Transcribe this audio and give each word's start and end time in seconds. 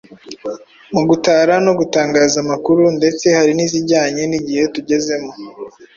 mu 0.93 1.01
gutara 1.09 1.53
no 1.63 1.63
mu 1.69 1.73
gutangaza 1.79 2.37
amakuru. 2.43 2.81
Ndetse 2.97 3.25
hari 3.37 3.51
n’izijyanye 3.55 4.23
n’igihe 4.27 4.63
tugezemo, 4.75 5.31